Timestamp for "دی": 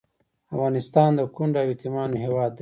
2.55-2.59